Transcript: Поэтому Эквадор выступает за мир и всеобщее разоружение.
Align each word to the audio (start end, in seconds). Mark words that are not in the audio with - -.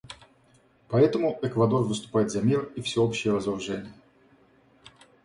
Поэтому 0.87 1.37
Эквадор 1.43 1.83
выступает 1.83 2.31
за 2.31 2.41
мир 2.41 2.71
и 2.75 2.81
всеобщее 2.81 3.35
разоружение. 3.35 3.93